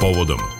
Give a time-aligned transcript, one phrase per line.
[0.00, 0.59] povodom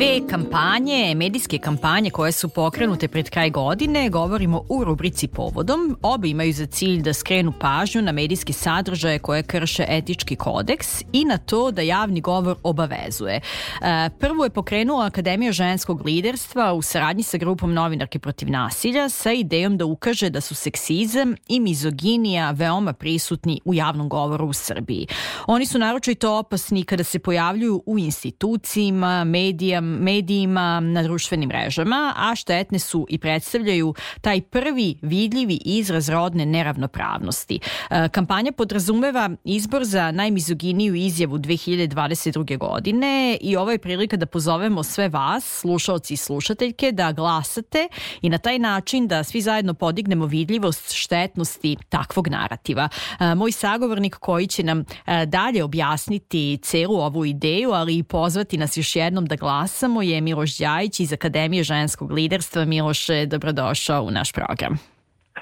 [0.00, 5.98] dve kampanje, medijske kampanje koje su pokrenute pred kraj godine, govorimo u rubrici Povodom.
[6.02, 11.24] Obe imaju za cilj da skrenu pažnju na medijske sadržaje koje krše etički kodeks i
[11.24, 13.34] na to da javni govor obavezuje.
[13.34, 19.32] E, prvo je pokrenula Akademija ženskog liderstva u saradnji sa grupom novinarke protiv nasilja sa
[19.32, 25.06] idejom da ukaže da su seksizam i mizoginija veoma prisutni u javnom govoru u Srbiji.
[25.46, 32.34] Oni su naročito opasni kada se pojavljuju u institucijima, medijama, medijima, na društvenim mrežama, a
[32.34, 37.60] štetne su i predstavljaju taj prvi vidljivi izraz rodne neravnopravnosti.
[37.90, 42.58] E, kampanja podrazumeva izbor za najmizoginiju izjavu 2022.
[42.58, 47.88] godine i ovo je prilika da pozovemo sve vas, slušalci i slušateljke, da glasate
[48.22, 52.88] i na taj način da svi zajedno podignemo vidljivost štetnosti takvog narativa.
[53.20, 58.58] E, moj sagovornik koji će nam e, dalje objasniti celu ovu ideju, ali i pozvati
[58.58, 62.64] nas još jednom da glasamo glasamo je Miloš Đajić iz Akademije ženskog liderstva.
[62.64, 64.78] Miloše, dobrodošao u naš program.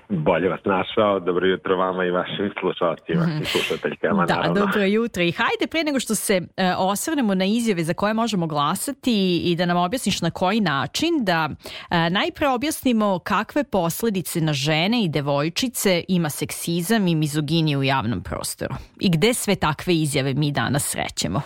[0.08, 3.42] Bolje vas našao, dobro jutro vama i vašim slušalcima mm.
[3.42, 4.26] i slušateljkama.
[4.26, 4.54] Da, naravno.
[4.60, 5.22] dobro jutro.
[5.22, 9.56] I hajde pre nego što se e, osvrnemo na izjave za koje možemo glasati i
[9.56, 11.48] da nam objasniš na koji način, da
[11.90, 18.22] e, najpre objasnimo kakve posledice na žene i devojčice ima seksizam i mizoginija u javnom
[18.22, 18.74] prostoru.
[19.00, 21.40] I gde sve takve izjave mi danas srećemo?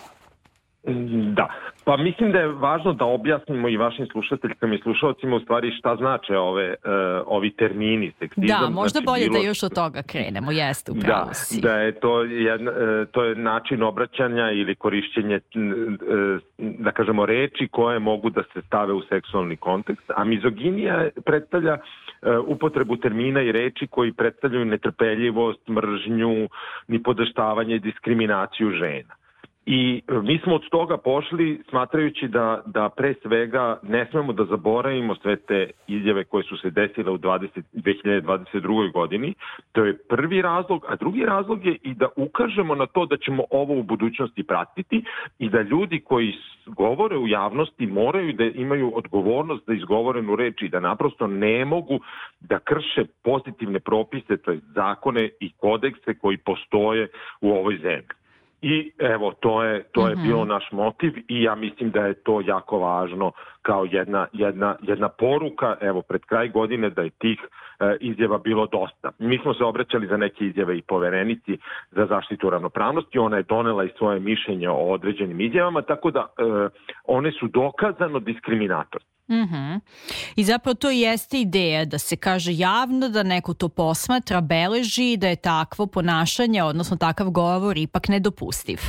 [1.35, 1.49] Da,
[1.85, 5.97] pa mislim da je važno da objasnimo i vašim slušateljkama i slušalcima u stvari šta
[5.97, 6.75] znače ove, uh,
[7.27, 8.61] ovi termini seksizam.
[8.61, 9.41] Da, možda znači, bolje bilo...
[9.41, 11.61] da još od toga krenemo, jeste upravo da, si.
[11.61, 17.69] Da, je to, jedna, uh, to je način obraćanja ili korišćenje, uh, da kažemo, reči
[17.71, 21.79] koje mogu da se stave u seksualni kontekst, a mizoginija predstavlja
[22.47, 26.49] upotrebu termina i reči koji predstavljaju netrpeljivost, mržnju,
[26.89, 29.22] nipodaštavanje i diskriminaciju žena.
[29.67, 34.45] I e, mi smo od toga pošli smatrajući da, da pre svega ne smemo da
[34.45, 38.93] zaboravimo sve te izjave koje su se desile u 20, 2022.
[38.93, 39.35] godini.
[39.73, 43.45] To je prvi razlog, a drugi razlog je i da ukažemo na to da ćemo
[43.51, 45.05] ovo u budućnosti pratiti
[45.39, 46.35] i da ljudi koji
[46.67, 52.01] govore u javnosti moraju da imaju odgovornost za izgovorenu reč i da naprosto ne mogu
[52.41, 57.09] da krše pozitivne propise, to je zakone i kodekse koji postoje
[57.41, 58.22] u ovoj zemlji.
[58.63, 60.27] I evo, to je, to je mm -hmm.
[60.27, 65.09] bilo naš motiv i ja mislim da je to jako važno kao jedna, jedna, jedna
[65.09, 67.39] poruka, evo, pred kraj godine da je tih
[67.81, 69.11] e, izjava bilo dosta.
[69.19, 71.59] Mi smo se obraćali za neke izjave i poverenici
[71.91, 76.43] za zaštitu ravnopravnosti, ona je donela i svoje mišljenje o određenim izjavama, tako da e,
[77.05, 79.12] one su dokazano diskriminatorne.
[79.29, 79.81] Mm -hmm.
[80.37, 85.29] I zapravo to jeste ideja da se kaže javno, da neko to posmatra, beleži, da
[85.29, 88.81] je takvo ponašanje, odnosno takav govor ipak nedopustiv.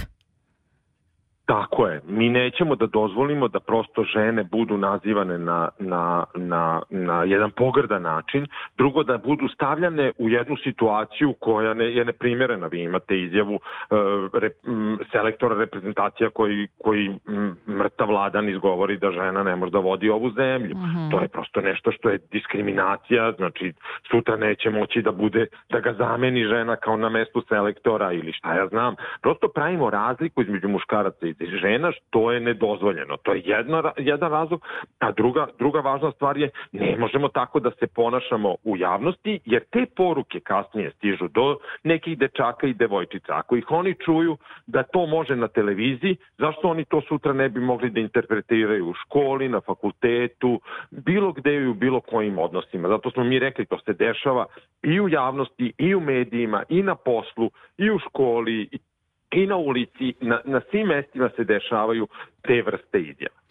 [1.46, 2.02] Tako je.
[2.08, 8.02] Mi nećemo da dozvolimo da prosto žene budu nazivane na, na, na, na jedan pogrdan
[8.02, 8.48] način.
[8.78, 12.68] Drugo, da budu stavljane u jednu situaciju koja ne, je neprimjerena.
[12.68, 13.60] Vi imate izjavu uh,
[14.34, 19.80] re, m, selektora reprezentacija koji, koji m, mrtav vladan izgovori da žena ne može da
[19.80, 20.76] vodi ovu zemlju.
[20.76, 21.12] Mm -hmm.
[21.12, 23.32] To je prosto nešto što je diskriminacija.
[23.32, 23.74] Znači,
[24.12, 28.54] sutra neće moći da bude, da ga zameni žena kao na mestu selektora ili šta
[28.54, 28.96] ja znam.
[29.22, 33.18] Prosto pravimo razliku između muškaraca i žena, što je nedozvoljeno.
[33.18, 34.66] To je jedna, jedan razlog,
[35.00, 39.64] a druga, druga važna stvar je ne možemo tako da se ponašamo u javnosti, jer
[39.70, 43.34] te poruke kasnije stižu do nekih dečaka i devojčica.
[43.36, 44.38] Ako ih oni čuju
[44.68, 48.94] da to može na televiziji, zašto oni to sutra ne bi mogli da interpretiraju u
[48.94, 50.62] školi, na fakultetu,
[50.92, 52.88] bilo gde i u bilo kojim odnosima.
[52.88, 54.46] Zato smo mi rekli to se dešava
[54.84, 58.80] i u javnosti, i u medijima, i na poslu, i u školi, i
[59.36, 62.08] na ulici, na, na svim mestima se dešavaju
[62.42, 63.43] te vrste izjava.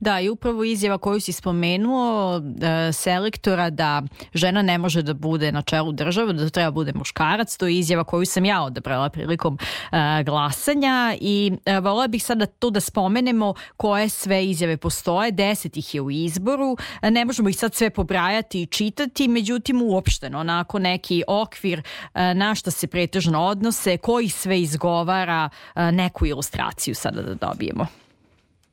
[0.00, 4.02] Da, i upravo izjava koju si spomenuo e, selektora da
[4.34, 8.04] žena ne može da bude na čelu države, da treba bude muškarac, to je izjava
[8.04, 9.58] koju sam ja odabrala prilikom
[9.92, 15.76] e, glasanja i e, volila bih sada to da spomenemo koje sve izjave postoje, deset
[15.76, 20.38] ih je u izboru, e, ne možemo ih sad sve pobrajati i čitati, međutim uopšteno,
[20.40, 21.82] onako neki okvir
[22.14, 28.01] e, na šta se pretežno odnose, koji sve izgovara e, neku ilustraciju sada da dobijemo.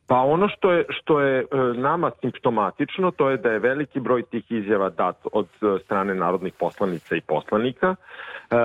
[0.09, 1.45] Pa ono što je, što je e,
[1.75, 6.53] nama simptomatično, to je da je veliki broj tih izjava dat od e, strane narodnih
[6.59, 7.95] poslanica i poslanika.
[7.95, 8.55] E,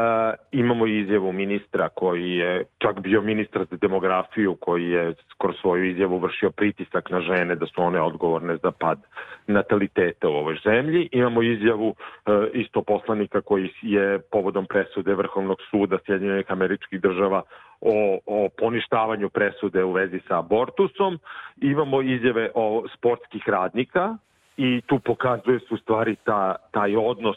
[0.52, 6.18] imamo izjavu ministra koji je čak bio ministar za demografiju, koji je skoro svoju izjavu
[6.18, 8.98] vršio pritisak na žene da su one odgovorne za pad
[9.46, 11.08] nataliteta u ovoj zemlji.
[11.12, 11.94] Imamo izjavu
[12.26, 17.42] e, isto poslanika koji je povodom presude Vrhovnog suda Sjedinjenih američkih država
[17.80, 21.18] o, o poništavanju presude u vezi sa abortusom.
[21.60, 24.16] Imamo izjave o sportskih radnika
[24.56, 27.36] i tu pokazuje se u stvari ta, taj odnos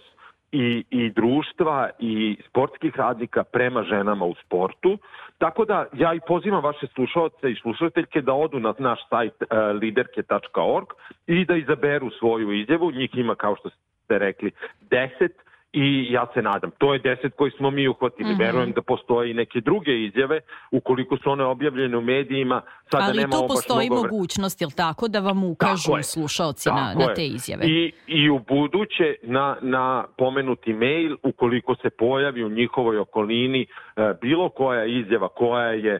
[0.51, 4.97] i, i društva i sportskih radnika prema ženama u sportu.
[5.37, 9.47] Tako da ja i pozivam vaše slušalce i slušateljke da odu na naš sajt uh,
[9.81, 10.87] liderke.org
[11.27, 12.91] i da izaberu svoju izjavu.
[12.91, 14.51] Njih ima, kao što ste rekli,
[14.89, 15.29] 10
[15.77, 16.71] i ja se nadam.
[16.77, 18.29] To je deset koji smo mi uhvatili.
[18.29, 18.45] Mm -hmm.
[18.45, 20.39] Verujem da postoje i neke druge izjave,
[20.71, 22.61] ukoliko su one objavljene u medijima.
[22.91, 24.03] Sada Ali nema tu postoji mnogo...
[24.03, 27.65] mogućnost, jel tako, da vam ukažu slušalci na, na te izjave?
[27.65, 33.67] I, I u buduće na, na pomenuti mail, ukoliko se pojavi u njihovoj okolini e,
[34.21, 35.99] bilo koja izjava koja je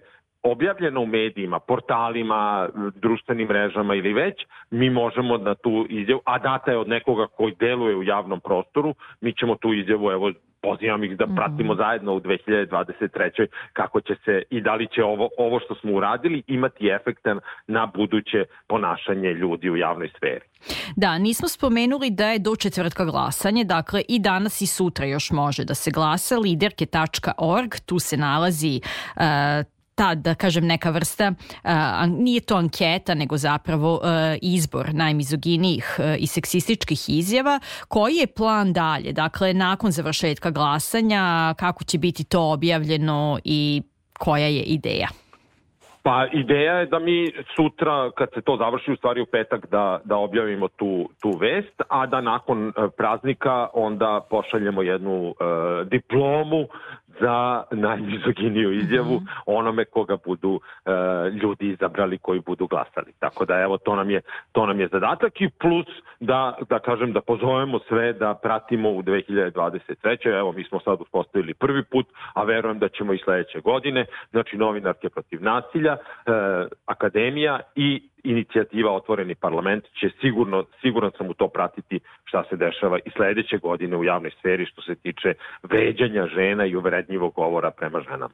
[0.52, 4.36] objavljeno u medijima, portalima, društvenim mrežama ili već,
[4.72, 8.96] mi možemo na tu izjavu, a data je od nekoga koji deluje u javnom prostoru,
[9.22, 11.36] mi ćemo tu izjavu, evo, pozivam ih da mhm.
[11.36, 13.48] pratimo zajedno u 2023.
[13.74, 17.92] kako će se i da li će ovo, ovo što smo uradili imati efektan na
[17.96, 20.46] buduće ponašanje ljudi u javnoj sferi.
[20.96, 25.66] Da, nismo spomenuli da je do četvrtka glasanje, dakle i danas i sutra još može
[25.66, 26.38] da se glasa.
[26.38, 28.82] Liderke.org, tu se nalazi
[29.16, 29.24] uh,
[29.98, 31.32] ta, da kažem, neka vrsta,
[31.64, 37.60] a, nije to anketa, nego zapravo a, izbor najmizoginijih a, i seksističkih izjava.
[37.88, 39.14] Koji je plan dalje?
[39.14, 43.82] Dakle, nakon završetka glasanja, kako će biti to objavljeno i
[44.20, 45.08] koja je ideja?
[46.04, 50.00] Pa ideja je da mi sutra, kad se to završi, u stvari u petak, da,
[50.04, 55.36] da objavimo tu, tu vest, a da nakon praznika onda pošaljemo jednu uh,
[55.88, 56.68] diplomu
[57.20, 59.28] za najmizoginiju izjavu -hmm.
[59.46, 63.14] onome koga budu uh, ljudi izabrali koji budu glasali.
[63.20, 64.22] Tako da evo to nam je
[64.52, 65.88] to nam je zadatak i plus
[66.20, 70.38] da da kažem da pozovemo sve da pratimo u 2023.
[70.40, 74.58] Evo mi smo sad uspostavili prvi put, a verujem da ćemo i sledeće godine, znači
[74.58, 76.34] novinarke protiv nasilja, uh,
[76.86, 83.00] akademija i inicijativa Otvoreni parlament će sigurno, siguran sam u to pratiti šta se dešava
[83.06, 85.34] i sledeće godine u javnoj sferi što se tiče
[85.64, 88.34] vređanja žena i uvrednjivog govora prema ženama.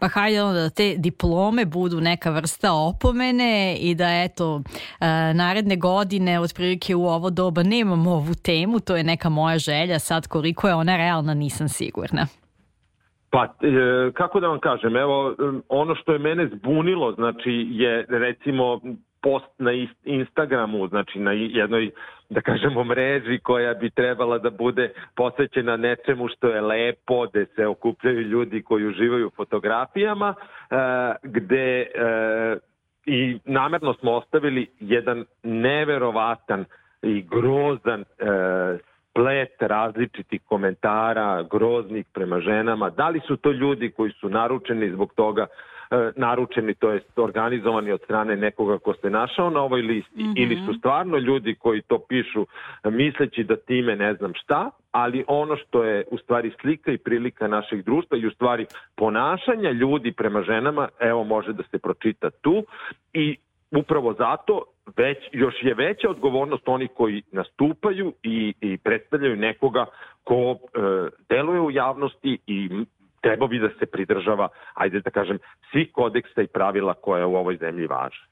[0.00, 6.40] Pa hajde da te diplome budu neka vrsta opomene i da eto e, naredne godine
[6.40, 10.74] otprilike u ovo doba nemamo ovu temu, to je neka moja želja, sad koliko je
[10.74, 12.26] ona realna nisam sigurna.
[13.30, 15.34] Pa, e, kako da vam kažem, evo,
[15.68, 18.80] ono što je mene zbunilo, znači, je recimo
[19.22, 19.70] post na
[20.04, 21.90] Instagramu, znači na jednoj,
[22.28, 27.66] da kažemo, mreži koja bi trebala da bude posvećena nečemu što je lepo, gde se
[27.66, 30.34] okupljaju ljudi koji uživaju fotografijama,
[30.70, 30.74] e,
[31.22, 31.86] gde e,
[33.06, 36.64] i namerno smo ostavili jedan neverovatan
[37.02, 38.04] i grozan e,
[39.10, 42.90] splet različitih komentara, groznih prema ženama.
[42.90, 45.46] Da li su to ljudi koji su naručeni zbog toga
[46.16, 50.42] naručeni, to jest organizovani od strane nekoga ko se našao na ovoj listi mm -hmm.
[50.42, 52.46] ili su stvarno ljudi koji to pišu
[52.84, 57.48] misleći da time ne znam šta, ali ono što je u stvari slika i prilika
[57.48, 58.66] našeg društva i u stvari
[58.96, 62.64] ponašanja ljudi prema ženama, evo može da se pročita tu
[63.12, 63.36] i
[63.70, 64.64] upravo zato
[64.96, 69.86] već, još je veća odgovornost onih koji nastupaju i, i predstavljaju nekoga
[70.24, 70.80] ko e,
[71.28, 72.68] deluje u javnosti i
[73.20, 75.38] trebao bi da se pridržava, ajde da kažem,
[75.70, 78.29] svih kodeksa i pravila koje u ovoj zemlji važe.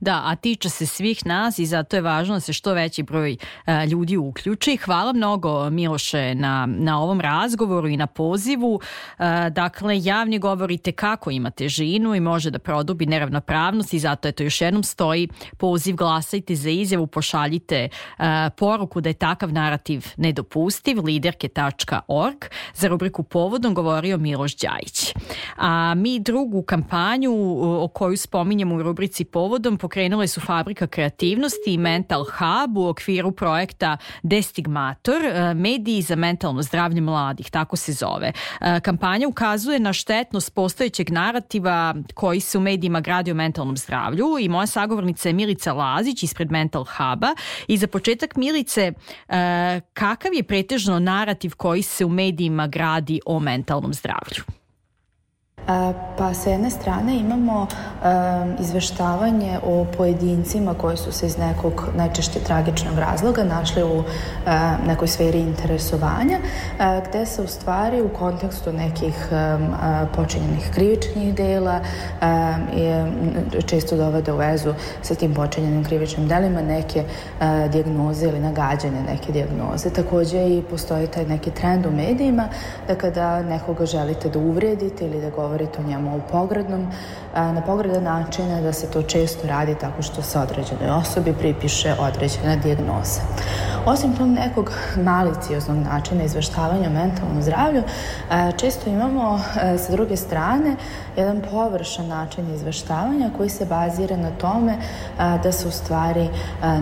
[0.00, 3.36] Da, a tiče se svih nas i zato je važno da se što veći broj
[3.66, 4.76] e, ljudi uključi.
[4.76, 8.80] Hvala mnogo Miloše na, na ovom razgovoru i na pozivu.
[9.18, 14.32] E, dakle, javni govorite kako ima težinu i može da produbi neravnopravnost i zato je
[14.32, 17.88] to još jednom stoji poziv glasajte za izjavu, pošaljite
[18.18, 22.44] e, poruku da je takav narativ nedopustiv, liderke.org.
[22.74, 25.14] Za rubriku Povodom govorio Miloš Đajić.
[25.56, 27.32] A mi drugu kampanju
[27.82, 32.86] o koju spominjemo u rubrici Povodom povodom pokrenule su Fabrika kreativnosti i Mental Hub u
[32.88, 38.32] okviru projekta Destigmator, e, mediji za mentalno zdravlje mladih, tako se zove.
[38.60, 44.26] E, kampanja ukazuje na štetnost postojećeg narativa koji se u medijima gradi o mentalnom zdravlju
[44.40, 47.34] i moja sagovornica je Milica Lazić ispred Mental Huba
[47.68, 48.92] i za početak Milice,
[49.28, 54.59] e, kakav je pretežno narativ koji se u medijima gradi o mentalnom zdravlju?
[56.18, 57.66] Pa sa jedne strane imamo
[58.60, 64.02] izveštavanje o pojedincima koji su se iz nekog najčešće tragičnog razloga našli u
[64.86, 66.38] nekoj sferi interesovanja,
[67.08, 69.28] gde se u stvari u kontekstu nekih
[70.16, 71.80] počinjenih krivičnih dela
[72.76, 73.12] je
[73.66, 77.04] često dovede u vezu sa tim počinjenim krivičnim delima neke
[77.72, 79.90] dijagnoze ili nagađanje neke dijagnoze.
[79.90, 82.48] Takođe i postoji taj neki trend u medijima
[82.88, 86.86] da kada nekoga želite da uvredite ili da govorite o njemu u pogrednom,
[87.34, 92.56] na pogredan način da se to često radi tako što se određenoj osobi pripiše određena
[92.56, 93.20] dijagnoza.
[93.86, 97.82] Osim tog nekog malicioznog načina izveštavanja o mentalnom zdravlju,
[98.56, 99.40] često imamo
[99.78, 100.76] sa druge strane
[101.16, 104.76] jedan površan način izveštavanja koji se bazira na tome
[105.18, 106.28] da se u stvari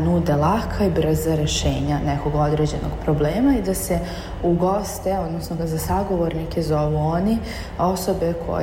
[0.05, 3.99] nude laka i brza rešenja nekog određenog problema i da se
[4.43, 7.39] u goste, odnosno da za sagovornike zovu oni
[7.79, 8.58] osobe koje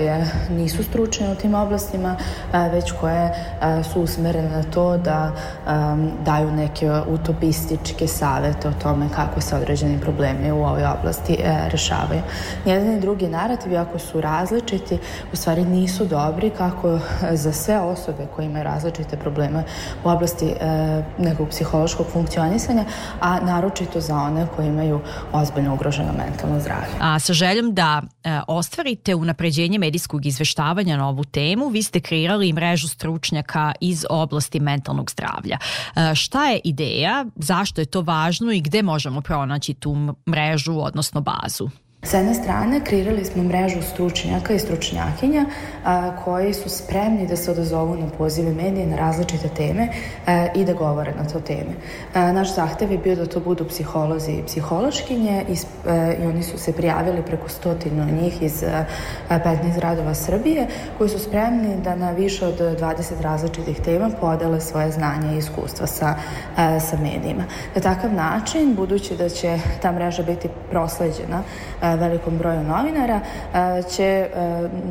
[0.50, 2.16] nisu stručne u tim oblastima,
[2.72, 3.34] već koje
[3.94, 5.32] su usmerene na to da
[6.26, 12.22] daju neke utopističke savete o tome kako se određeni problemi u ovoj oblasti e, rešavaju.
[12.66, 14.98] Jedan i drugi narativi, ako su različiti,
[15.34, 17.00] u stvari nisu dobri kako
[17.32, 19.64] za sve osobe koje imaju različite probleme
[20.04, 20.56] u oblasti e,
[21.18, 22.86] nekog psihološkog funkcionisanja,
[23.22, 25.00] a naročito za one koje imaju
[25.32, 26.88] ozbiljno ugroženo mentalno zdravlje.
[27.02, 32.54] A sa željom da e, ostvarite unapređenje medijskog izveštavanja na ovu temu, vi ste kreirali
[32.54, 35.58] mrežu stručnjaka iz oblasti mentalnog zdravlja.
[35.96, 39.96] E, šta je ideja, zašto je to važno i gde možemo pronaći tu
[40.30, 41.70] mrežu, odnosno bazu?
[42.06, 45.46] Sa jedne strane, kreirali smo mrežu stručnjaka i stručnjakinja
[45.86, 49.88] a, koji su spremni da se odazovu na pozive medije na različite teme
[50.26, 51.74] a, i da govore na to teme.
[52.14, 55.56] A, naš zahtev je bio da to budu psiholozi i psihološkinje i,
[55.90, 58.86] a, i oni su se prijavili preko stotinu njih iz a,
[59.30, 64.92] 15 gradova Srbije koji su spremni da na više od 20 različitih tema podele svoje
[64.92, 66.16] znanje i iskustva sa,
[66.58, 67.44] a, sa medijima.
[67.76, 71.44] Na takav način, budući da će ta mreža biti prosleđena
[71.82, 73.20] a, velikom broju novinara,
[73.96, 74.30] će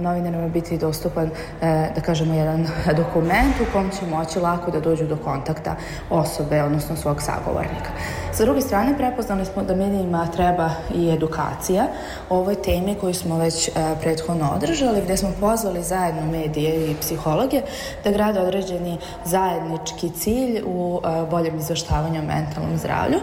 [0.01, 1.31] novinarima biti dostupan,
[1.61, 2.67] da kažemo, jedan
[3.03, 5.77] dokument u kom će moći lako da dođu do kontakta
[6.11, 7.91] osobe, odnosno svog sagovornika.
[8.33, 11.85] Sa druge strane, prepoznali smo da medijima treba i edukacija
[12.29, 13.71] o ovoj temi koju smo već
[14.01, 17.61] prethodno održali, gde smo pozvali zajedno medije i psihologe
[18.05, 23.19] da grade određeni zajednički cilj u boljem izveštavanju o mentalnom zdravlju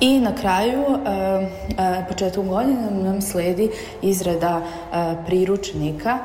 [0.00, 0.84] i na kraju,
[2.08, 3.70] početkom godine nam sledi
[4.02, 4.60] izrada
[5.26, 6.18] priručnika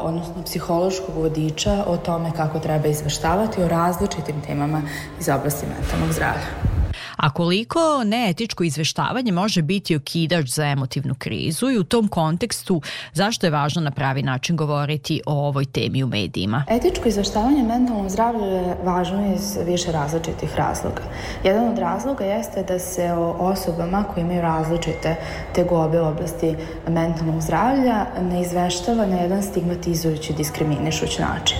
[0.00, 4.82] odnosno psihološkog vodiča o tome kako treba izveštavati o različitim temama
[5.20, 6.83] iz oblasti mentalnog zdravlja.
[7.24, 13.46] A koliko neetičko izveštavanje može biti okidač za emotivnu krizu i u tom kontekstu zašto
[13.46, 16.64] je važno na pravi način govoriti o ovoj temi u medijima?
[16.68, 21.02] Etičko izveštavanje mentalnom zdravlju je važno iz više različitih razloga.
[21.44, 25.16] Jedan od razloga jeste da se o osobama koji imaju različite
[25.54, 26.56] tegobe u oblasti
[26.88, 31.58] mentalnog zdravlja ne izveštava na jedan stigmatizujući diskriminišuć način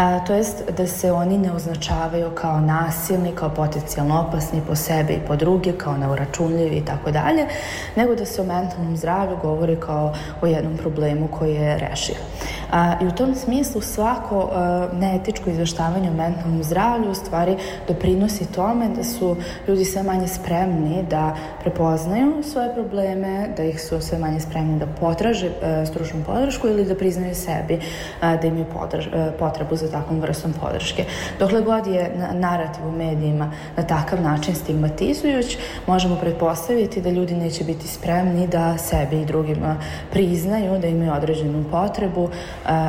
[0.00, 5.12] a, to jest da se oni ne označavaju kao nasilni, kao potencijalno opasni po sebe
[5.12, 7.46] i po druge, kao neuračunljivi i tako dalje,
[7.96, 12.16] nego da se o mentalnom zdravlju govori kao o jednom problemu koji je rešiv.
[12.72, 17.56] A, I u tom smislu svako a, neetičko izveštavanje o mentalnom zdravlju u stvari
[17.88, 19.36] doprinosi tome da su
[19.68, 24.86] ljudi sve manje spremni da prepoznaju svoje probleme, da ih su sve manje spremni da
[24.86, 27.80] potraže a, stručnu podršku ili da priznaju sebi
[28.20, 31.04] a, da imaju podrž, a, potrebu za takvom vrstom podrške.
[31.38, 34.54] Dokle god je narativ u medijima na takav način
[34.90, 39.76] stigmatizujuć, možemo pretpostaviti da ljudi neće biti spremni da sebi i drugima
[40.12, 42.28] priznaju da imaju određenu potrebu,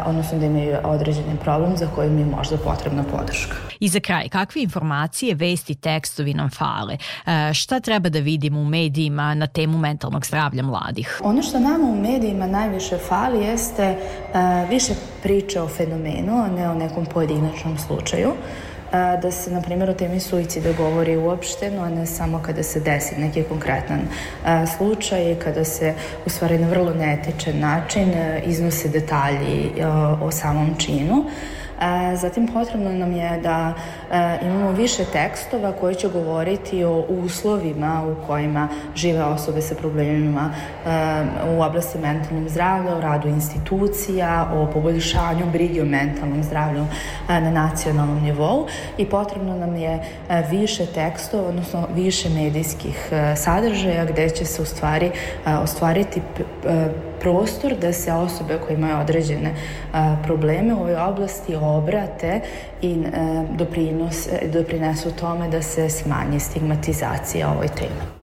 [0.06, 3.56] odnosno da imaju određeni problem za koji mi je možda potrebna podrška.
[3.80, 6.98] I za kraj, kakve informacije, vesti, tekstovi nam fale?
[7.54, 11.22] Šta treba da vidimo u medijima na temu mentalnog zdravlja mladih?
[11.24, 13.96] Ono što nama u medijima najviše fali jeste
[14.70, 14.94] više
[15.24, 18.32] priče o fenomenu, a ne o nekom pojedinačnom slučaju
[18.92, 23.16] da se, na primjer, o temi suicida govori uopšteno, a ne samo kada se desi
[23.16, 24.02] neki konkretan
[24.78, 25.94] slučaj, kada se
[26.26, 28.14] u stvari na vrlo neetičan način
[28.46, 29.72] iznose detalji
[30.22, 31.26] o samom činu.
[32.16, 33.74] Zatim potrebno nam je da
[34.42, 40.54] imamo više tekstova koji će govoriti o uslovima u kojima žive osobe sa problemima
[41.58, 46.86] u oblasti mentalnog zdravlja, o radu institucija, o poboljšanju brige o mentalnom zdravlju
[47.28, 48.68] na nacionalnom nivou.
[48.98, 50.00] I potrebno nam je
[50.50, 55.12] više tekstova, odnosno više medijskih sadržaja gde će se u stvari
[55.46, 56.22] ostvariti
[57.22, 59.56] prostor da se osobe koje imaju određene
[60.24, 62.40] probleme u ovoj oblasti obrate
[62.82, 63.04] i
[63.58, 68.21] doprinos, doprinesu tome da se smanji stigmatizacija ovoj temi.